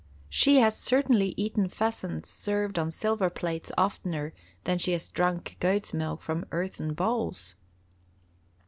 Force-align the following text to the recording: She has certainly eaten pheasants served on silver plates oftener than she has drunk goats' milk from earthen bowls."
She 0.31 0.57
has 0.61 0.75
certainly 0.75 1.35
eaten 1.37 1.67
pheasants 1.69 2.27
served 2.31 2.79
on 2.79 2.89
silver 2.89 3.29
plates 3.29 3.71
oftener 3.77 4.33
than 4.63 4.79
she 4.79 4.93
has 4.93 5.07
drunk 5.07 5.57
goats' 5.59 5.93
milk 5.93 6.23
from 6.23 6.43
earthen 6.51 6.95
bowls." 6.95 7.53